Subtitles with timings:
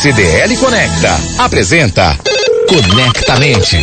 [0.00, 2.16] CDL Conecta apresenta
[2.68, 3.82] Conectamente.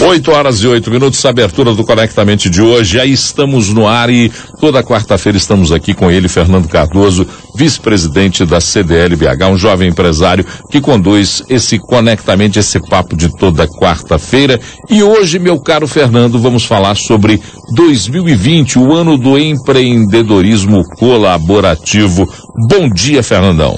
[0.00, 3.00] 8 horas e 8 minutos, abertura do Conectamente de hoje.
[3.00, 4.30] Aí estamos no ar e
[4.60, 10.46] toda quarta-feira estamos aqui com ele, Fernando Cardoso, vice-presidente da CDL BH, um jovem empresário
[10.70, 14.60] que conduz esse Conectamente, esse papo de toda quarta-feira.
[14.88, 17.42] E hoje, meu caro Fernando, vamos falar sobre
[17.74, 22.24] 2020, o ano do empreendedorismo colaborativo.
[22.68, 23.76] Bom dia, Fernandão.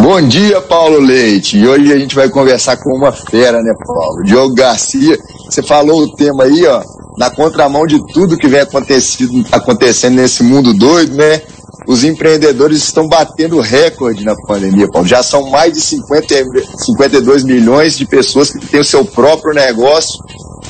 [0.00, 1.58] Bom dia, Paulo Leite.
[1.58, 4.22] E hoje a gente vai conversar com uma fera, né, Paulo?
[4.24, 5.18] Diogo Garcia.
[5.44, 6.82] Você falou o tema aí, ó,
[7.18, 11.42] na contramão de tudo que vem acontecido, acontecendo nesse mundo doido, né?
[11.86, 15.06] Os empreendedores estão batendo recorde na pandemia, Paulo.
[15.06, 16.34] Já são mais de 50,
[16.78, 20.18] 52 milhões de pessoas que têm o seu próprio negócio.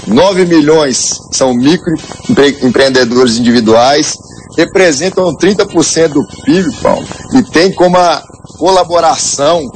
[0.08, 4.16] 9 milhões são microempreendedores individuais,
[4.56, 8.24] representam 30% do PIB, Paulo, e tem como a
[8.60, 9.66] colaboração,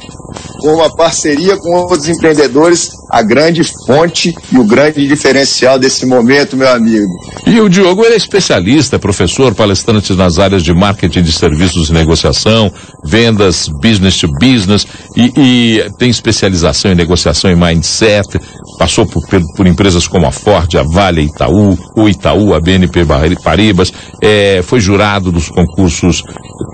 [0.61, 6.57] com uma parceria com outros empreendedores, a grande fonte e o grande diferencial desse momento,
[6.57, 7.07] meu amigo.
[7.47, 11.93] E o Diogo, ele é especialista, professor, palestrante nas áreas de marketing de serviços e
[11.93, 12.69] negociação,
[13.05, 14.85] vendas, business to business,
[15.15, 18.37] e, e tem especialização em negociação e mindset,
[18.77, 19.21] passou por,
[19.55, 23.05] por, empresas como a Ford, a Vale, Itaú, o Itaú, a BNP
[23.41, 26.21] Paribas, é, foi jurado dos concursos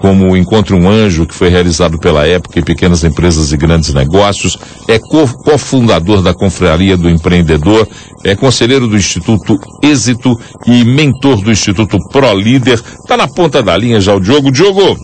[0.02, 4.58] como Encontre um Anjo, que foi realizado pela época em pequenas empresas e grandes negócios,
[4.88, 7.88] é cofundador da Confraria do Empreendedor,
[8.24, 12.82] é conselheiro do Instituto Êxito e mentor do Instituto Pro Líder.
[13.02, 14.52] Está na ponta da linha já o Diogo.
[14.52, 14.98] Diogo,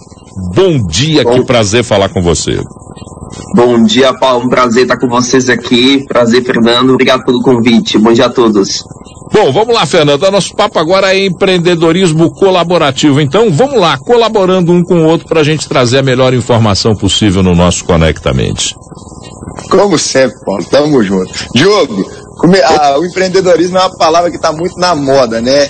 [0.53, 1.33] bom dia, bom.
[1.33, 2.59] que prazer falar com você.
[3.55, 4.45] Bom dia, Paulo.
[4.45, 6.05] Um prazer estar com vocês aqui.
[6.07, 6.91] Prazer, Fernando.
[6.91, 7.97] Obrigado pelo convite.
[7.97, 8.83] Bom dia a todos.
[9.31, 10.29] Bom, vamos lá, Fernando.
[10.31, 13.19] Nosso papo agora é empreendedorismo colaborativo.
[13.19, 16.95] Então, vamos lá, colaborando um com o outro para a gente trazer a melhor informação
[16.95, 18.75] possível no nosso Conectamente.
[19.69, 20.63] Como sempre, Paulo.
[20.65, 21.31] Tamo junto.
[21.53, 22.05] Diogo,
[22.99, 25.67] o empreendedorismo é uma palavra que está muito na moda, né?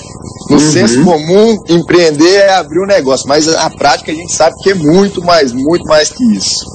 [0.49, 0.71] No uhum.
[0.71, 4.73] senso comum, empreender é abrir um negócio, mas na prática a gente sabe que é
[4.73, 6.65] muito mais, muito mais que isso.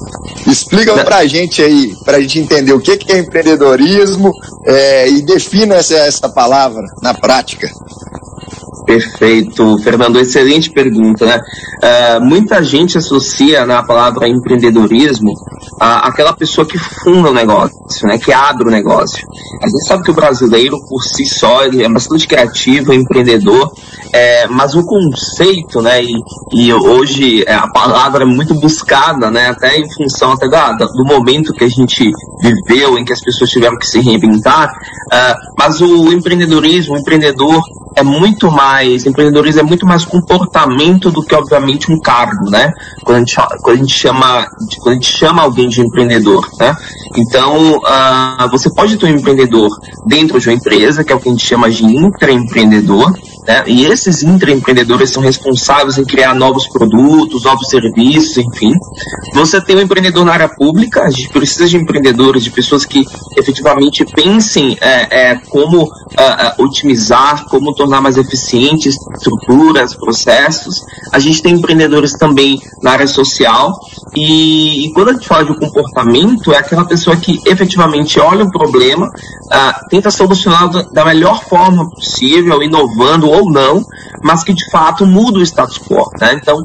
[0.45, 4.31] Explica pra a gente aí, pra gente entender o que, que é empreendedorismo
[4.65, 7.69] é, e defina essa, essa palavra na prática.
[8.85, 11.39] Perfeito, Fernando, excelente pergunta, né?
[11.39, 15.31] Uh, muita gente associa na né, palavra empreendedorismo
[15.79, 18.17] a, aquela pessoa que funda o negócio, né?
[18.17, 19.25] Que abre o negócio.
[19.61, 23.71] A gente sabe que o brasileiro, por si só, ele é bastante criativo, empreendedor,
[24.11, 26.03] é, mas o conceito, né?
[26.03, 26.13] E,
[26.53, 29.47] e hoje é, a palavra é muito buscada, né?
[29.47, 32.11] Até em função até da, do momento que a gente
[32.41, 34.67] viveu, em que as pessoas tiveram que se reinventar.
[34.67, 37.61] Uh, mas o empreendedorismo, o empreendedor,
[37.95, 42.71] é muito mais, empreendedorismo é muito mais comportamento do que, obviamente, um cargo, né?
[43.03, 44.47] Quando a gente, quando a gente, chama,
[44.79, 46.75] quando a gente chama alguém de empreendedor, né?
[47.15, 49.69] Então, uh, você pode ter um empreendedor
[50.05, 53.13] dentro de uma empresa, que é o que a gente chama de intraempreendedor,
[53.47, 53.63] né?
[53.67, 58.71] E esses intraempreendedores são responsáveis em criar novos produtos, novos serviços, enfim.
[59.33, 63.05] Você tem um empreendedor na área pública, a gente precisa de empreendedores, de pessoas que
[63.37, 70.75] efetivamente pensem é, é, como uh, otimizar, como tornar mais eficientes estruturas, processos.
[71.11, 73.77] A gente tem empreendedores também na área social.
[74.15, 78.51] E, e quando a gente fala de comportamento, é aquela pessoa que efetivamente olha o
[78.51, 83.83] problema, uh, tenta solucionar da melhor forma possível, inovando ou não,
[84.23, 86.09] mas que de fato muda o status quo.
[86.19, 86.33] Né?
[86.33, 86.57] Então,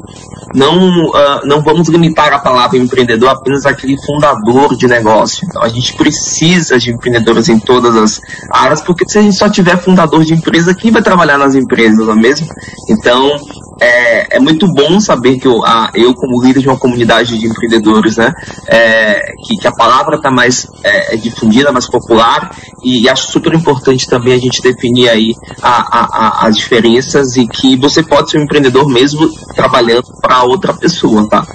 [0.55, 5.45] não, uh, não vamos limitar a palavra empreendedor apenas àquele fundador de negócio.
[5.47, 8.21] Então, a gente precisa de empreendedores em todas as
[8.51, 12.05] áreas, porque se a gente só tiver fundador de empresa, quem vai trabalhar nas empresas,
[12.05, 12.47] não é mesmo?
[12.89, 13.37] Então,
[13.79, 17.47] é, é muito bom saber que eu, a, eu, como líder de uma comunidade de
[17.47, 18.33] empreendedores, né,
[18.67, 23.31] é, que, que, a palavra está mais é, é, difundida, mais popular, e, e, acho
[23.31, 28.31] super importante também a gente definir aí a, a, as diferenças e que você pode
[28.31, 31.45] ser um empreendedor mesmo trabalhando para outra pessoa, tá?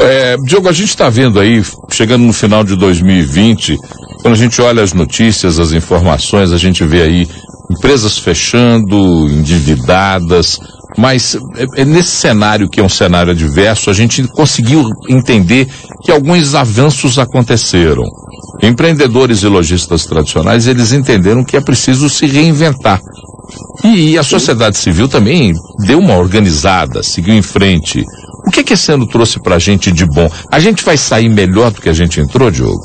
[0.00, 3.76] É, Diogo, a gente está vendo aí, chegando no final de 2020,
[4.22, 7.28] quando a gente olha as notícias, as informações, a gente vê aí
[7.70, 10.58] empresas fechando, endividadas,
[10.98, 15.68] mas é, é nesse cenário que é um cenário adverso, a gente conseguiu entender
[16.02, 18.04] que alguns avanços aconteceram.
[18.62, 23.00] Empreendedores e lojistas tradicionais, eles entenderam que é preciso se reinventar.
[23.84, 25.54] E, a sociedade civil também
[25.86, 28.04] deu uma organizada, seguiu em frente.
[28.46, 30.28] O que, que esse ano trouxe para a gente de bom?
[30.52, 32.80] A gente vai sair melhor do que a gente entrou, Diogo?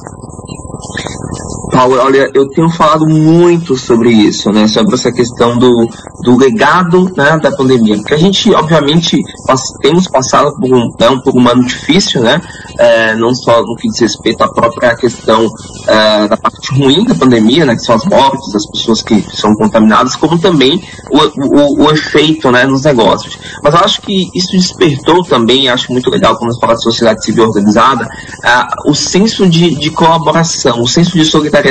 [1.76, 4.66] Paulo, olha, eu tenho falado muito sobre isso, né?
[4.66, 5.90] Sobre essa questão do,
[6.24, 7.98] do legado né, da pandemia.
[7.98, 12.40] Porque a gente, obviamente, nós temos passado por um, né, por um ano difícil, né?
[12.80, 15.50] É, não só no que diz respeito à própria questão
[15.88, 19.54] é, da parte ruim da pandemia, né, que são as mortes, as pessoas que são
[19.56, 20.82] contaminadas, como também
[21.12, 23.38] o, o, o efeito né, nos negócios.
[23.62, 27.24] Mas eu acho que isso despertou também, acho muito legal quando nós falamos de sociedade
[27.26, 31.65] civil organizada, uh, o senso de, de, colaboração, o senso de solidariedade,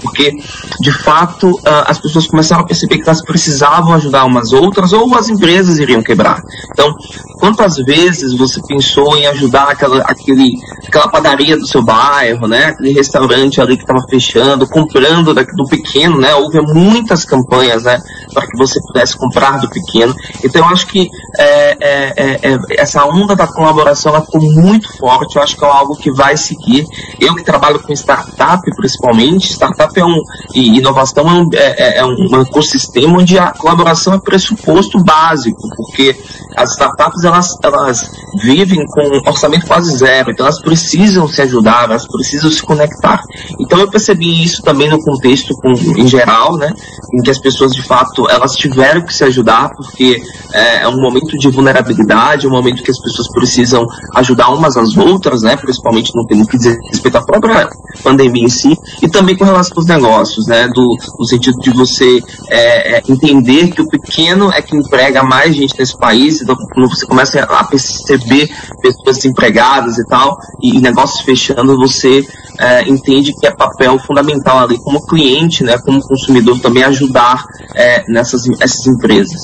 [0.00, 0.32] porque
[0.80, 5.14] de fato uh, as pessoas começaram a perceber que elas precisavam ajudar umas outras ou
[5.14, 6.40] as empresas iriam quebrar.
[6.72, 6.94] Então,
[7.40, 10.52] quantas vezes você pensou em ajudar aquela, aquele,
[10.86, 15.64] aquela padaria do seu bairro, né, aquele restaurante ali que estava fechando, comprando da, do
[15.68, 17.98] pequeno, né, houve muitas campanhas, né,
[18.32, 20.14] para que você pudesse comprar do pequeno.
[20.44, 21.08] Então, eu acho que
[21.38, 25.64] é, é, é, é essa onda da colaboração ela ficou muito forte, eu acho que
[25.64, 26.86] é algo que vai seguir.
[27.18, 30.20] Eu que trabalho com startup, principalmente, startup é um,
[30.54, 35.60] e inovação é um, é, é, é um ecossistema onde a colaboração é pressuposto básico,
[35.76, 36.16] porque
[36.56, 38.10] as startups elas, elas
[38.42, 43.22] vivem com um orçamento quase zero, então elas precisam se ajudar, elas precisam se conectar.
[43.60, 46.72] Então eu percebi isso também no contexto com, em geral, né,
[47.14, 51.00] em que as pessoas de fato elas tiveram que se ajudar, porque é, é um
[51.00, 55.56] momento de vulnerabilidade, é um momento que as pessoas precisam ajudar umas às outras, né,
[55.56, 57.68] principalmente no que diz respeito à própria
[58.02, 62.22] pandemia em si, e também com relação aos negócios, né, do, no sentido de você
[62.48, 67.06] é, é, entender que o pequeno é que emprega mais gente nesse país, quando você
[67.06, 68.48] começa a perceber
[68.80, 72.24] pessoas desempregadas e tal, e, e negócios fechando, você
[72.58, 77.44] é, entende que é papel fundamental ali como cliente, né, como consumidor também ajudar
[77.74, 79.40] é, nessas essas empresas.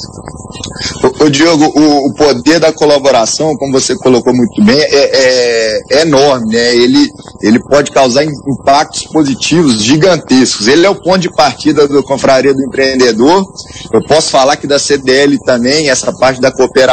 [1.03, 5.81] O, o Diogo, o, o, poder da colaboração, como você colocou muito bem, é, é,
[5.91, 6.77] é, enorme, né?
[6.77, 7.09] Ele,
[7.43, 10.69] ele pode causar impactos positivos gigantescos.
[10.69, 13.45] Ele é o ponto de partida do Confraria do Empreendedor.
[13.93, 16.86] Eu posso falar que da CDL também, essa parte da cooperação,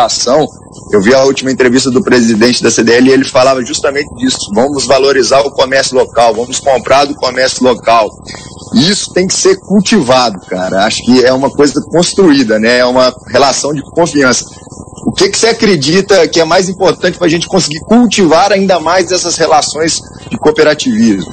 [0.92, 4.52] eu vi a última entrevista do presidente da CDL e ele falava justamente disso.
[4.54, 8.10] Vamos valorizar o comércio local, vamos comprar do comércio local.
[8.76, 10.86] Isso tem que ser cultivado, cara.
[10.86, 12.80] Acho que é uma coisa construída, né?
[12.80, 14.46] É uma relação de confiança.
[15.06, 18.80] O que, que você acredita que é mais importante para a gente conseguir cultivar ainda
[18.80, 20.00] mais essas relações
[20.30, 21.32] de cooperativismo?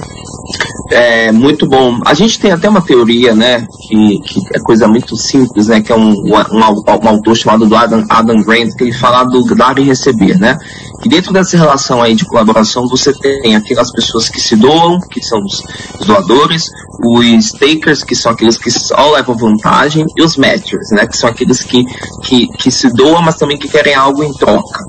[0.91, 1.99] É muito bom.
[2.05, 5.91] A gente tem até uma teoria, né, que, que é coisa muito simples, né, que
[5.91, 9.83] é um, um, um, autor chamado Adam, Adam Grant, que ele fala do dar e
[9.83, 10.57] receber, né?
[11.03, 15.21] E dentro dessa relação aí de colaboração, você tem aquelas pessoas que se doam, que
[15.21, 15.63] são os,
[16.05, 16.65] doadores,
[17.03, 21.29] os takers, que são aqueles que só levam vantagem, e os matchers, né, que são
[21.29, 21.85] aqueles que,
[22.23, 24.79] que, que se doam, mas também que querem algo em troca.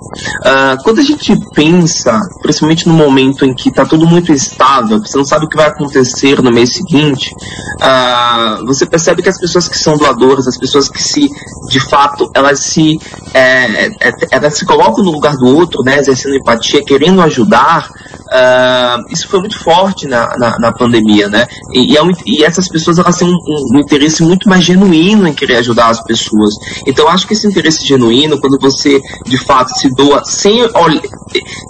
[0.41, 5.17] Uh, quando a gente pensa, principalmente no momento em que está tudo muito instável, você
[5.17, 7.35] não sabe o que vai acontecer no mês seguinte,
[7.81, 11.31] uh, você percebe que as pessoas que são doadoras, as pessoas que se,
[11.69, 12.99] de fato, elas se,
[13.33, 19.13] é, é, elas se colocam no lugar do outro, né, exercendo empatia, querendo ajudar, uh,
[19.13, 21.47] isso foi muito forte na, na, na pandemia, né?
[21.73, 24.65] E, e, é um, e, essas pessoas elas têm um, um, um, interesse muito mais
[24.65, 26.55] genuíno em querer ajudar as pessoas.
[26.87, 30.63] Então, acho que esse interesse genuíno, quando você de fato se doa sem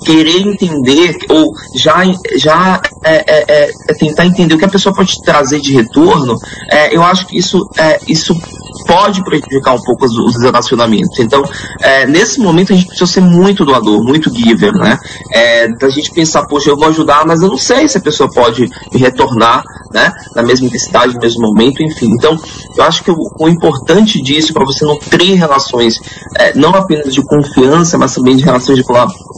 [0.04, 2.02] querer entender ou já,
[2.36, 6.38] já é, é, é, tentar entender o que a pessoa pode trazer de retorno,
[6.70, 8.34] é, eu acho que isso, é, isso
[8.86, 11.18] pode prejudicar um pouco os, os relacionamentos.
[11.18, 11.42] Então,
[11.80, 14.98] é, nesse momento a gente precisa ser muito doador, muito giver, né?
[15.32, 18.28] É, da gente pensar, poxa, eu vou ajudar, mas eu não sei se a pessoa
[18.30, 20.12] pode me retornar, né?
[20.34, 22.08] Na mesma intensidade, no mesmo momento, enfim.
[22.18, 22.38] Então,
[22.76, 25.94] eu acho que o, o importante disso, para você nutrir relações,
[26.36, 28.84] é, não apenas de confiança, mas também de relações de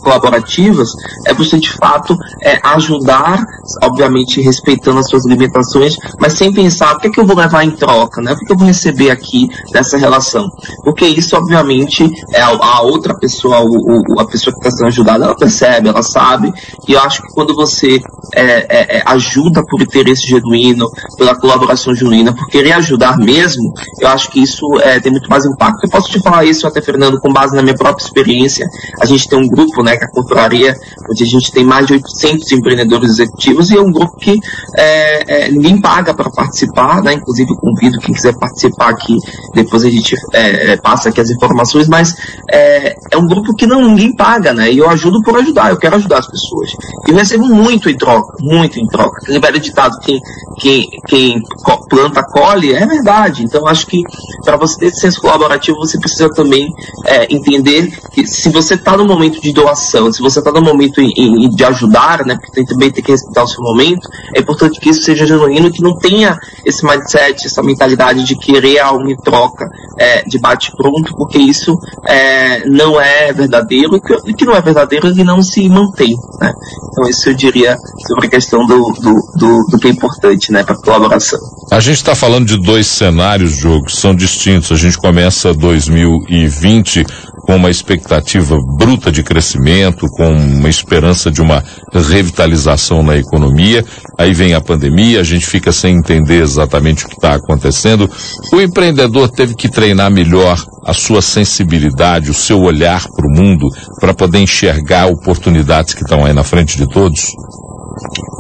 [0.05, 0.91] colaborativas,
[1.27, 3.45] é você de fato é, ajudar,
[3.83, 7.65] obviamente respeitando as suas limitações, mas sem pensar o que, é que eu vou levar
[7.65, 8.33] em troca, né?
[8.33, 10.49] O que, é que eu vou receber aqui dessa relação?
[10.85, 14.89] Porque isso, obviamente, é a, a outra pessoa, o, o, a pessoa que está sendo
[14.89, 16.53] ajudada, ela percebe, ela sabe,
[16.87, 18.01] e eu acho que quando você
[18.35, 24.09] é, é, é ajuda por interesse genuíno, pela colaboração genuína, por querer ajudar mesmo, eu
[24.09, 25.85] acho que isso é, tem muito mais impacto.
[25.85, 28.67] Eu posso te falar isso até, Fernando, com base na minha própria experiência.
[29.01, 30.75] A gente tem um grupo, né, a Culturaria,
[31.11, 34.39] onde a gente tem mais de 800 empreendedores executivos e é um grupo que
[34.77, 37.15] é, é, ninguém paga para participar, né?
[37.15, 39.17] Inclusive eu convido quem quiser participar aqui,
[39.55, 42.15] depois a gente é, é, passa aqui as informações, mas
[42.51, 44.73] é, é um grupo que não ninguém paga, né?
[44.73, 46.71] E eu ajudo por ajudar, eu quero ajudar as pessoas.
[47.07, 49.19] E eu recebo muito em troca, muito em troca.
[49.23, 50.21] Aquele velho ditado, quem,
[50.59, 51.43] quem, quem
[51.89, 53.45] planta colhe, é verdade.
[53.45, 54.01] Então acho que
[54.45, 56.69] para você ter senso colaborativo, você precisa também
[57.07, 61.01] é, entender que se você está no momento de doação se você está no momento
[61.01, 64.81] em, em, de ajudar, né, porque também tem que respeitar o seu momento, é importante
[64.81, 69.17] que isso seja genuíno, que não tenha esse mindset, essa mentalidade de querer algo em
[69.17, 69.67] troca,
[69.99, 71.77] é, de bate-pronto, porque isso
[72.07, 76.15] é, não é verdadeiro, e que, que não é verdadeiro, ele não se mantém.
[76.41, 76.53] Né?
[76.93, 77.77] Então, isso eu diria
[78.07, 81.39] sobre a questão do, do, do, do que é importante né, para a colaboração.
[81.71, 84.71] A gente está falando de dois cenários, jogo, que são distintos.
[84.73, 87.05] A gente começa 2020
[87.45, 93.85] com uma expectativa bruta de crescimento, com uma esperança de uma revitalização na economia.
[94.19, 98.11] Aí vem a pandemia, a gente fica sem entender exatamente o que está acontecendo.
[98.53, 103.69] O empreendedor teve que treinar melhor a sua sensibilidade, o seu olhar para o mundo,
[104.01, 107.27] para poder enxergar oportunidades que estão aí na frente de todos?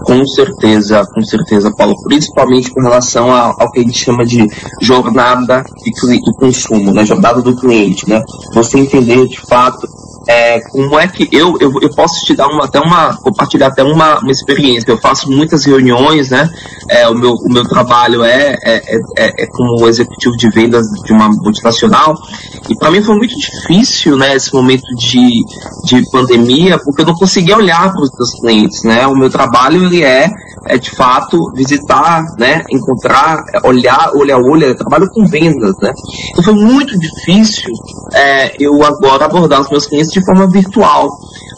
[0.05, 1.95] Com certeza, com certeza, Paulo.
[2.03, 4.47] Principalmente com relação ao, ao que a gente chama de
[4.81, 7.05] jornada de, do consumo, né?
[7.05, 8.23] Jornada do cliente, né?
[8.53, 9.89] Você entender de fato
[10.27, 13.83] é, como é que eu, eu, eu posso te dar uma, até uma, compartilhar até
[13.83, 14.91] uma, uma experiência.
[14.91, 16.49] Eu faço muitas reuniões, né?
[16.89, 21.13] É, o, meu, o meu trabalho é, é, é, é como executivo de vendas de
[21.13, 22.15] uma multinacional.
[22.69, 25.45] E para mim foi muito difícil, né, esse momento de,
[25.85, 29.07] de pandemia, porque eu não conseguia olhar para os meus clientes, né?
[29.07, 30.29] O meu trabalho ele é,
[30.67, 34.69] é de fato visitar, né, encontrar, olhar, olhar, olhar.
[34.69, 35.93] Eu trabalho com vendas, né?
[36.31, 37.71] Então foi muito difícil
[38.15, 41.09] é, eu agora abordar os meus clientes de forma virtual.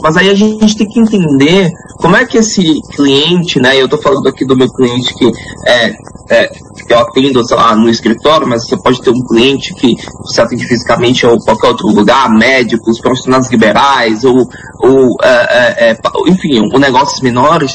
[0.02, 3.80] Mas aí a gente tem que entender como é que esse cliente, né?
[3.80, 5.26] Eu estou falando aqui do meu cliente que
[5.66, 5.92] é,
[6.30, 6.50] é,
[6.88, 10.66] eu atendo, sei lá, no escritório, mas você pode ter um cliente que você atende
[10.66, 14.48] fisicamente ou qualquer outro lugar, médicos, profissionais liberais, ou,
[14.80, 17.74] ou é, é, é enfim, ou negócios menores.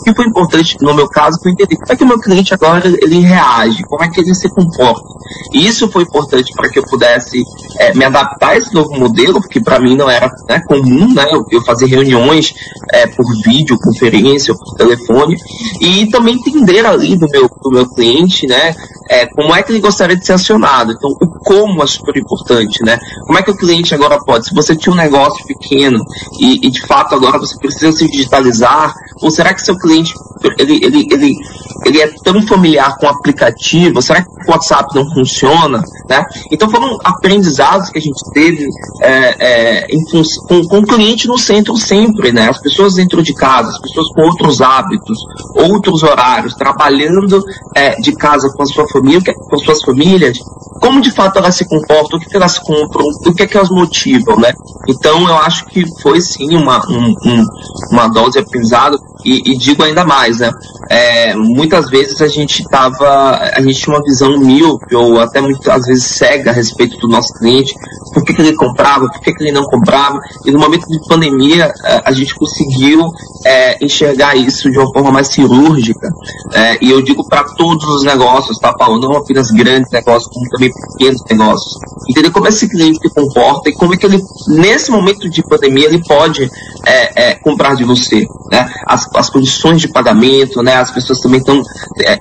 [0.00, 2.54] O que foi importante no meu caso foi entender como é que o meu cliente
[2.54, 5.08] agora ele reage, como é que ele se comporta.
[5.52, 7.42] E isso foi importante para que eu pudesse
[7.78, 11.26] é, me adaptar a esse novo modelo, porque para mim não era né, comum, né?
[11.30, 12.54] Eu, eu fazer reuniões
[12.92, 15.36] é, por vídeo, conferência, por telefone,
[15.80, 18.74] e também entender ali do meu, do meu cliente, né?
[19.10, 20.92] É, como é que ele gostaria de ser acionado.
[20.92, 22.98] Então, o como é super importante, né?
[23.26, 25.98] Como é que o cliente agora pode, se você tinha um negócio pequeno
[26.40, 30.12] e, e de fato agora você precisa se digitalizar, ou será que seu cliente
[30.58, 31.34] ele, ele, ele,
[31.84, 34.02] ele é tão familiar com o aplicativo?
[34.02, 35.82] Será que o WhatsApp não funciona?
[36.08, 36.24] Né?
[36.50, 38.66] Então foram aprendizados que a gente teve
[39.02, 40.02] é, é, em,
[40.48, 42.48] com, com o cliente no centro sempre, né?
[42.48, 45.18] As pessoas dentro de casa, as pessoas com outros hábitos,
[45.54, 47.42] outros horários, trabalhando
[47.76, 49.01] é, de casa com a sua família,
[49.34, 50.38] com suas famílias,
[50.80, 53.56] como de fato elas se comportam, o que, que elas compram, o que é que
[53.56, 54.52] elas motivam, né?
[54.88, 57.46] Então eu acho que foi sim uma, um, um,
[57.92, 58.46] uma dose de
[59.24, 60.50] e, e, digo ainda mais, né?
[60.90, 65.86] É, muitas vezes a gente tava, a gente tinha uma visão míope ou até muitas
[65.86, 67.72] vezes cega a respeito do nosso cliente,
[68.12, 70.98] por que, que ele comprava, por que, que ele não comprava, e no momento de
[71.08, 73.08] pandemia é, a gente conseguiu
[73.46, 76.08] é, enxergar isso de uma forma mais cirúrgica,
[76.52, 79.00] é, e eu digo para todos os negócios, tá, Paulo?
[79.00, 81.74] Não apenas grandes negócios, como também pequenos negócios.
[82.10, 85.86] Entender como esse cliente se comporta e como é que ele, nesse momento de pandemia,
[85.86, 86.50] ele pode
[86.84, 88.68] é, é, comprar de você, né?
[88.86, 90.74] As, as condições de pagamento, né?
[90.74, 91.62] As pessoas também estão,
[92.00, 92.18] é,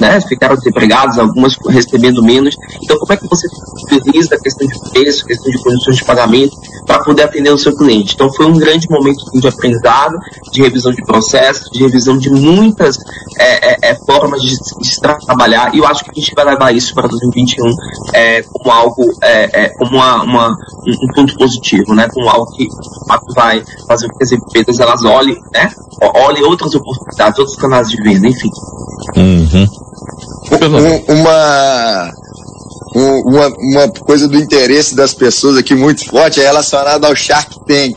[0.00, 0.20] né?
[0.22, 2.54] Ficaram desempregadas, algumas recebendo menos.
[2.82, 3.46] Então, como é que você
[3.94, 6.56] utiliza a questão de preço, questão de condições de pagamento
[6.88, 8.14] para poder atender o seu cliente?
[8.14, 10.16] Então, foi um grande momento de aprendizado,
[10.50, 12.96] de revisão de processos, de revisão de muitas
[13.38, 15.74] é, é, é formas de, de, trabalhar.
[15.74, 17.70] E eu acho que a gente vai levar isso para 2021
[18.14, 22.08] é, como algo, é, é, como uma, uma, um ponto positivo, né?
[22.08, 22.66] Como algo que
[23.34, 25.70] vai fazer com que as empresas elas olhem, né?
[26.00, 28.50] Olhem outras oportunidades, outros canais de venda, enfim.
[29.16, 29.66] Uhum.
[31.08, 32.12] uma
[32.94, 37.96] uma, uma coisa do interesse das pessoas aqui muito forte é relacionada ao Shark Tank.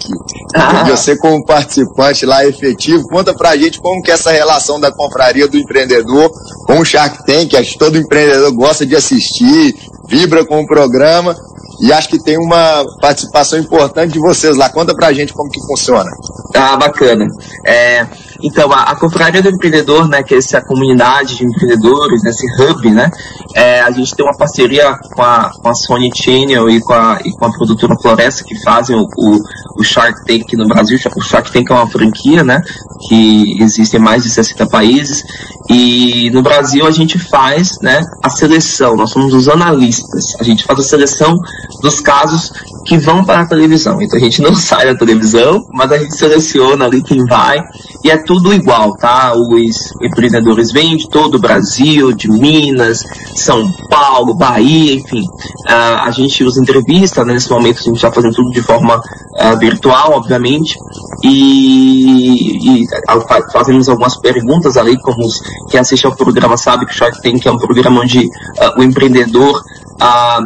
[0.55, 0.83] Ah.
[0.85, 5.47] Você como participante lá efetivo, conta pra gente como que é essa relação da confraria
[5.47, 6.31] do empreendedor
[6.65, 7.55] com o Shark Tank.
[7.55, 9.75] Acho que todo empreendedor gosta de assistir,
[10.09, 11.35] vibra com o programa
[11.81, 14.69] e acho que tem uma participação importante de vocês lá.
[14.69, 16.09] Conta pra gente como que funciona.
[16.55, 17.25] Ah, bacana.
[17.65, 18.05] É,
[18.43, 22.89] então, a, a Confraria do Empreendedor, né, que é essa comunidade de empreendedores, esse hub,
[22.91, 23.09] né,
[23.55, 27.19] é, a gente tem uma parceria com a, com a Sony Channel e com a,
[27.23, 29.39] e com a produtora Floresta, que fazem o, o,
[29.79, 30.97] o Shark Tank no Brasil.
[31.15, 32.61] O Shark Tank é uma franquia, né,
[33.07, 35.23] que existe em mais de 60 países.
[35.69, 40.63] E no Brasil a gente faz né, a seleção, nós somos os analistas, a gente
[40.63, 41.37] faz a seleção
[41.81, 42.51] dos casos
[42.85, 44.01] que vão para a televisão.
[44.01, 47.59] Então a gente não sai da televisão, mas a gente seleciona ali quem vai
[48.03, 48.17] e é
[48.53, 49.33] igual, tá?
[49.35, 53.03] Os empreendedores vêm de todo o Brasil, de Minas,
[53.35, 55.21] São Paulo, Bahia, enfim.
[55.21, 57.33] Uh, a gente os entrevista, né?
[57.33, 60.77] nesse momento a gente está fazendo tudo de forma uh, virtual, obviamente,
[61.23, 66.91] e, e uh, fazemos algumas perguntas ali, como os, quem assiste ao programa sabe que
[66.91, 68.29] o Shark Tank é um programa onde
[68.77, 69.61] o empreendedor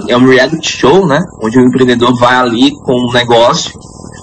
[0.10, 1.22] é um reality show, né?
[1.42, 3.72] Onde o empreendedor vai ali com um negócio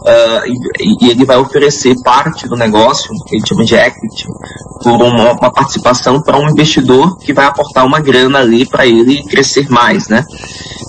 [0.02, 0.46] uh,
[0.80, 4.26] e, e, ele vai oferecer parte do negócio, que ele chama de equity,
[4.82, 9.22] por uma, uma participação para um investidor que vai aportar uma grana ali para ele
[9.24, 10.24] crescer mais, né?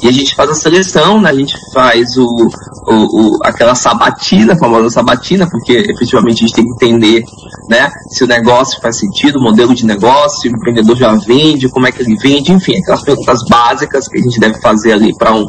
[0.02, 1.30] E a gente faz a seleção, né?
[1.30, 6.56] A gente faz o, o, o, aquela sabatina, a famosa sabatina, porque efetivamente a gente
[6.56, 7.24] tem que entender,
[7.70, 7.90] né?
[8.10, 11.92] Se o negócio faz sentido, o modelo de negócio, o empreendedor já vende, como é
[11.92, 15.48] que ele vende, enfim, aquelas perguntas básicas que a gente deve fazer ali para um,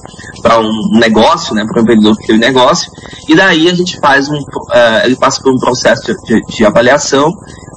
[0.61, 1.65] um negócio, né?
[1.65, 2.91] Para o empreendedor que tem um negócio.
[3.29, 6.65] E daí a gente faz um, uh, ele passa por um processo de, de, de
[6.65, 7.33] avaliação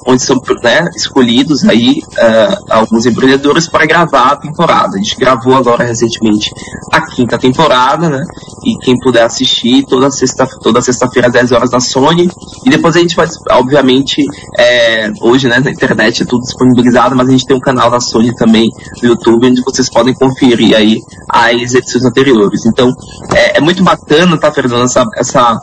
[0.08, 4.96] onde são né, escolhidos aí uh, alguns empreendedores para gravar a temporada.
[4.96, 6.50] A gente gravou agora recentemente
[6.90, 8.24] a quinta temporada, né?
[8.64, 12.30] E quem puder assistir toda sexta toda sexta-feira às 10 horas na Sony.
[12.64, 14.24] E depois a gente vai, obviamente,
[14.58, 18.00] é, hoje, né, na internet é tudo disponibilizado, mas a gente tem um canal da
[18.00, 18.70] Sony também
[19.02, 22.64] no YouTube onde vocês podem conferir aí as edições anteriores.
[22.64, 22.90] Então,
[23.34, 25.60] é, é muito bacana, tá, Fernando, essa, essa,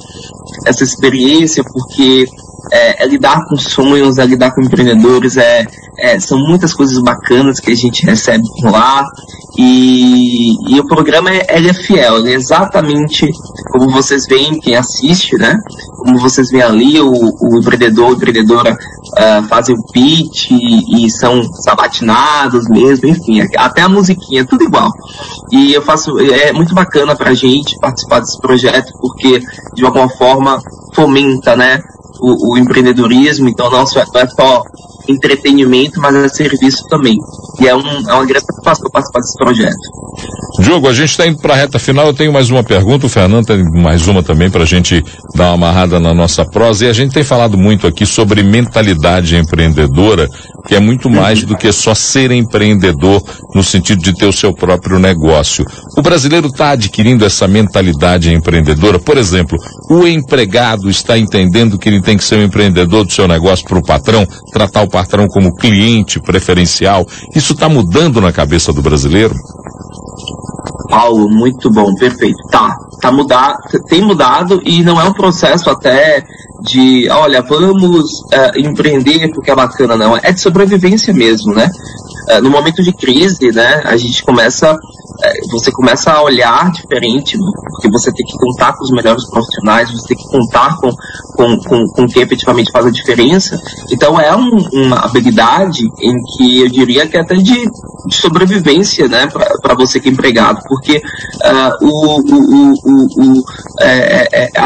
[0.67, 2.27] essa experiência, porque
[2.75, 5.65] é, é, lidar com sonhos, é lidar com empreendedores, é,
[5.97, 9.05] é, são muitas coisas bacanas que a gente recebe por lá.
[9.57, 13.31] E, e o programa é, é fiel, ele é exatamente
[13.71, 15.57] como vocês veem, quem assiste, né?
[15.99, 21.09] Como vocês veem ali, o, o empreendedor, a empreendedora uh, fazem o pitch e, e,
[21.09, 24.91] são sabatinados mesmo, enfim, até a musiquinha, tudo igual.
[25.51, 29.41] E eu faço, é muito bacana pra gente participar desse projeto, porque
[29.73, 30.59] de alguma forma
[30.93, 31.79] fomenta, né?
[32.25, 34.63] O, o empreendedorismo, então não, não é só
[35.07, 37.17] entretenimento, mas é serviço também.
[37.59, 40.05] E é, um, é uma grande satisfação participar desse projeto.
[40.59, 42.07] Diogo, a gente está indo para a reta final.
[42.07, 43.05] Eu tenho mais uma pergunta.
[43.05, 45.03] O Fernando tem mais uma também para a gente
[45.35, 46.85] dar uma amarrada na nossa prosa.
[46.85, 50.29] E a gente tem falado muito aqui sobre mentalidade empreendedora,
[50.65, 53.21] que é muito mais do que só ser empreendedor
[53.53, 55.65] no sentido de ter o seu próprio negócio.
[55.97, 58.99] O brasileiro está adquirindo essa mentalidade empreendedora.
[58.99, 59.57] Por exemplo,
[59.89, 63.79] o empregado está entendendo que ele tem que ser um empreendedor do seu negócio para
[63.79, 67.05] o patrão, tratar o patrão como cliente preferencial.
[67.53, 69.33] Está mudando na cabeça do brasileiro?
[70.89, 72.37] Paulo, muito bom, perfeito.
[72.49, 76.23] Tá, tá mudado, tem mudado e não é um processo até
[76.61, 80.17] de, olha, vamos uh, empreender porque é bacana, não.
[80.17, 81.69] É de sobrevivência mesmo, né?
[82.31, 84.77] Uh, no momento de crise, né, a gente começa
[85.51, 87.37] você começa a olhar diferente,
[87.71, 90.89] porque você tem que contar com os melhores profissionais, você tem que contar com,
[91.35, 93.59] com, com, com quem efetivamente faz a diferença.
[93.91, 97.69] Então é um, uma habilidade em que eu diria que é até de,
[98.07, 99.27] de sobrevivência, né,
[99.61, 102.73] para você que é empregado, porque uh, o, o,
[103.39, 103.43] o,
[103.81, 104.65] é, é, é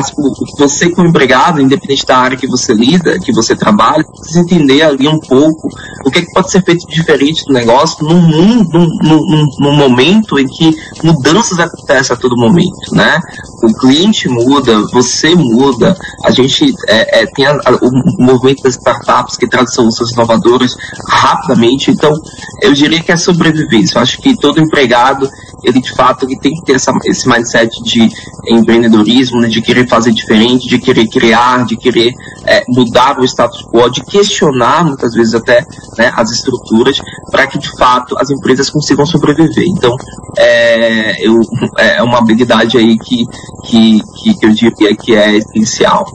[0.58, 5.08] você como empregado, independente da área que você lida, que você trabalha, precisa entender ali
[5.08, 5.70] um pouco
[6.06, 9.76] o que, é que pode ser feito diferente do negócio num mundo, num, num, num
[9.76, 10.72] momento em que
[11.04, 13.20] mudanças acontecem a todo momento, né?
[13.64, 18.76] O cliente muda, você muda, a gente é, é, tem a, a, o movimento das
[18.76, 20.76] startups que traz soluções inovadoras
[21.08, 22.14] rapidamente, então
[22.62, 23.98] eu diria que é sobrevivência.
[23.98, 25.30] Eu acho que todo empregado
[25.64, 28.10] ele de fato ele tem que ter essa, esse mindset de
[28.48, 32.14] empreendedorismo, né, de querer fazer diferente, de querer criar, de querer
[32.46, 35.66] é, mudar o status quo, de questionar muitas vezes até
[35.98, 36.98] né, as estruturas
[37.32, 39.66] para que de fato as empresas consigam sobreviver.
[39.68, 39.96] Então
[40.38, 41.40] é, eu,
[41.78, 43.26] é uma habilidade aí que,
[43.66, 44.02] que,
[44.36, 46.06] que, eu diria que é essencial.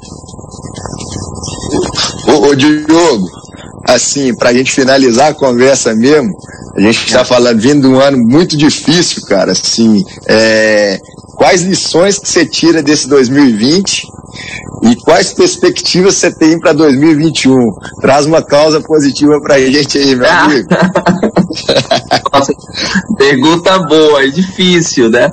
[2.28, 3.26] Ô, ô Diogo,
[3.88, 6.30] assim, para a gente finalizar a conversa mesmo,
[6.76, 10.98] a gente está falando, vindo de um ano muito difícil, cara, assim, é,
[11.36, 14.02] quais lições que você tira desse 2020
[14.82, 17.54] e quais perspectivas você tem para 2021?
[18.00, 20.68] Traz uma causa positiva para a gente aí, meu amigo.
[22.32, 22.52] Nossa,
[23.16, 25.30] pergunta boa, é difícil, né?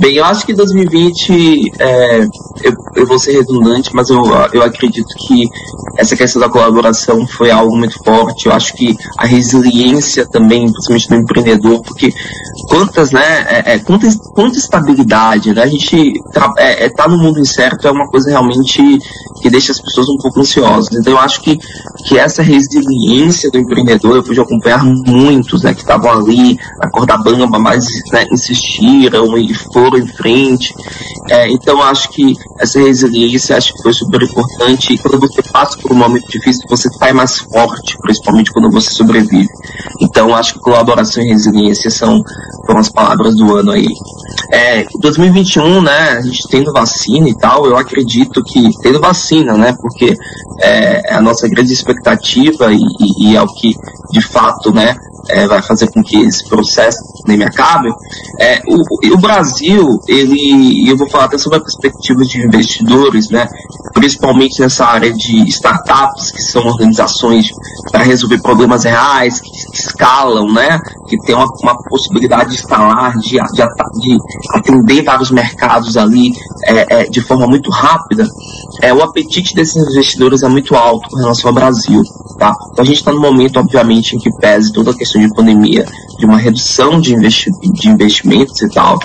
[0.00, 2.20] Bem, eu acho que 2020, é,
[2.62, 5.48] eu, eu vou ser redundante, mas eu, eu acredito que
[5.96, 8.46] essa questão da colaboração foi algo muito forte.
[8.46, 12.12] Eu acho que a resiliência também, principalmente do empreendedor, porque
[12.68, 15.62] quantas, né, é, é, quanta, quanta estabilidade, né?
[15.62, 18.98] A gente tá, é, tá no mundo incerto é uma coisa realmente
[19.40, 20.94] que deixa as pessoas um pouco ansiosas.
[20.96, 21.58] Então eu acho que,
[22.06, 27.16] que essa resiliência do empreendedor, eu pude acompanhar muitos, né, que estavam ali na corda
[27.16, 30.74] bamba, mas né, insistiram e foram em frente.
[31.30, 35.42] É, então eu acho que essa resiliência acho que foi super importante e quando você
[35.42, 39.48] passa por um momento difícil, você sai mais forte, principalmente quando você sobrevive.
[40.00, 42.20] Então acho que colaboração e resiliência são
[42.66, 43.86] foram as palavras do ano aí.
[44.52, 49.74] É, 2021, né, a gente tendo vacina e tal, eu acredito que tendo vacina, né,
[49.80, 50.16] porque
[50.60, 53.72] é, é a nossa grande expectativa e, e, e é o que
[54.10, 54.96] de fato, né,
[55.28, 57.88] é, vai fazer com que esse processo nem me acabe.
[58.40, 63.48] É, o, o Brasil, ele, eu vou falar até sobre a perspectiva de investidores, né,
[63.94, 67.46] principalmente nessa área de startups, que são organizações
[67.90, 73.16] para resolver problemas reais, que, que, escalam, né, que tem uma, uma possibilidade de escalar,
[73.18, 73.66] de, de,
[74.00, 74.18] de,
[74.54, 76.32] atender vários mercados ali
[76.66, 78.26] é, é, de forma muito rápida.
[78.82, 82.02] É, o apetite desses investidores é muito alto com relação ao Brasil.
[82.38, 82.54] Tá?
[82.72, 85.86] Então a gente está no momento, obviamente, em que pese toda a questão de pandemia,
[86.18, 88.98] de uma redução de, investi de investimentos e tal,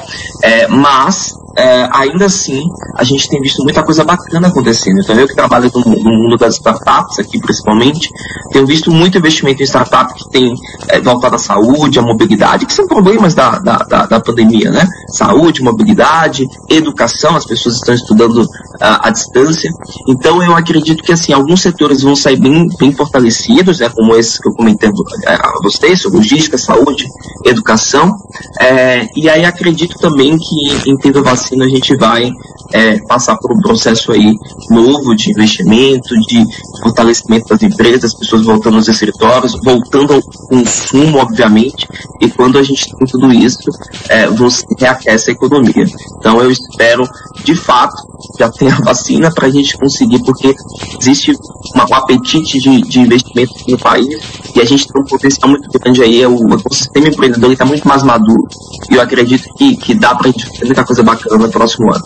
[0.44, 2.64] é, mas é, ainda assim,
[2.96, 5.00] a gente tem visto muita coisa bacana acontecendo.
[5.02, 8.10] Então, eu que trabalho no, no mundo das startups aqui, principalmente,
[8.52, 10.54] tenho visto muito investimento em startup que tem
[10.88, 14.88] é, voltado à saúde, à mobilidade, que são problemas da, da, da, da, pandemia, né?
[15.10, 18.48] Saúde, mobilidade, educação, as pessoas estão estudando uh,
[18.80, 19.70] à distância.
[20.08, 23.90] Então, eu acredito que, assim, alguns setores vão sair bem, bem fortalecidos, né?
[23.90, 24.90] Como esses que eu comentei
[25.26, 27.06] é, a vocês, logística, saúde,
[27.46, 28.16] educação.
[28.60, 32.32] É, e aí, acredito também que, em tendo vacina, a gente vai
[32.74, 34.34] é, passar por um processo aí
[34.70, 36.46] novo de investimento, de
[36.82, 41.88] fortalecimento das empresas, pessoas voltando aos escritórios, voltando ao consumo, obviamente,
[42.20, 43.70] e quando a gente tem tudo isso,
[44.10, 45.86] é, você reaquece a economia.
[46.18, 47.04] Então eu espero,
[47.44, 47.96] de fato,
[48.40, 50.54] já tenha vacina para a gente conseguir, porque
[51.00, 51.34] existe
[51.76, 54.08] uma, um apetite de, de investimento no país
[54.56, 57.88] e a gente tem um potencial muito grande aí, é o ecossistema empreendedor está muito
[57.88, 58.48] mais maduro.
[58.90, 61.94] E eu acredito que, que dá para a gente fazer muita coisa bacana no próximo
[61.94, 62.04] ano.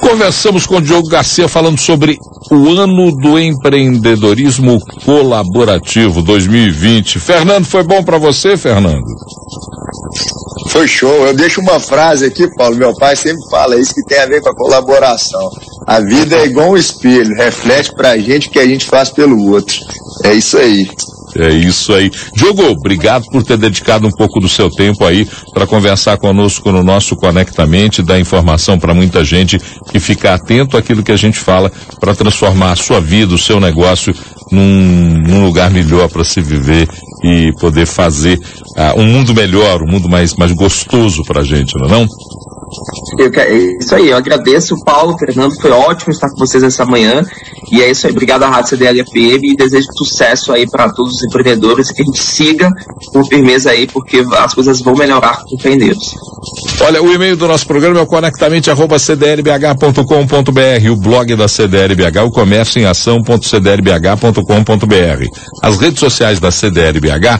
[0.00, 2.18] Conversamos com o Diogo Garcia falando sobre
[2.50, 7.18] o ano do empreendedorismo colaborativo 2020.
[7.20, 9.04] Fernando, foi bom para você, Fernando?
[10.68, 11.26] Foi show.
[11.26, 12.76] Eu deixo uma frase aqui, Paulo.
[12.76, 15.50] Meu pai sempre fala isso que tem a ver com a colaboração.
[15.86, 19.50] A vida é igual um espelho, reflete pra gente o que a gente faz pelo
[19.50, 19.76] outro.
[20.24, 20.86] É isso aí.
[21.36, 22.10] É isso aí.
[22.34, 26.82] Diogo, obrigado por ter dedicado um pouco do seu tempo aí para conversar conosco no
[26.82, 29.58] nosso Conectamente, dar informação para muita gente
[29.90, 33.60] que fica atento àquilo que a gente fala para transformar a sua vida, o seu
[33.60, 34.14] negócio
[34.50, 36.88] num, num lugar melhor para se viver
[37.22, 41.74] e poder fazer uh, um mundo melhor, um mundo mais, mais gostoso para a gente,
[41.76, 42.08] não é não?
[43.18, 43.30] Eu,
[43.80, 47.24] isso aí, eu agradeço, Paulo, Fernando, foi ótimo estar com vocês essa manhã.
[47.70, 51.14] E é isso aí, obrigado à Rádio CDL FM e desejo sucesso aí para todos
[51.14, 52.70] os empreendedores que a gente siga
[53.12, 56.14] com firmeza aí, porque as coisas vão melhorar com empreendedores.
[56.80, 62.80] Olha, o e-mail do nosso programa é o conectamente.cdlbh.com.br, o blog da CDLBH, o comércio
[62.80, 65.26] em ação.cdlbh.com.br.
[65.62, 67.38] As redes sociais da CDLBH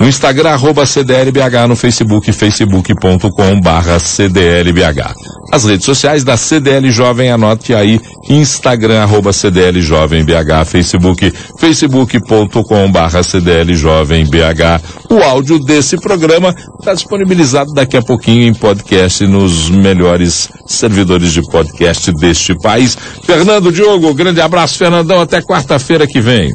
[0.00, 5.14] no Instagram, arroba CDLBH, no Facebook, facebook.com barra CDLBH.
[5.52, 12.90] As redes sociais da CDL Jovem, anote aí, Instagram, arroba CDL Jovem BH, Facebook, facebook.com
[12.90, 14.82] barra CDL Jovem BH.
[15.10, 21.42] O áudio desse programa está disponibilizado daqui a pouquinho em podcast nos melhores servidores de
[21.42, 22.96] podcast deste país.
[23.24, 26.50] Fernando Diogo, grande abraço, Fernandão, até quarta-feira que vem.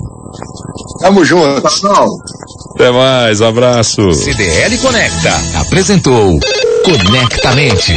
[1.01, 1.61] Tamo junto.
[2.75, 4.13] Até mais, abraço.
[4.13, 6.39] CDL Conecta apresentou
[6.83, 7.93] Conectamente.